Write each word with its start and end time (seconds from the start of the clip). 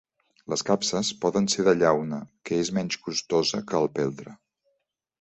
Les 0.53 0.63
capses 0.69 1.11
poden 1.25 1.51
ser 1.57 1.67
de 1.69 1.75
llauna, 1.83 2.21
que 2.51 2.59
és 2.65 2.75
menys 2.81 3.01
costosa 3.07 3.65
que 3.71 3.81
el 3.85 3.91
peltre. 4.01 4.39